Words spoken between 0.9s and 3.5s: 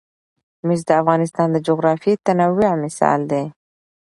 افغانستان د جغرافیوي تنوع مثال دی.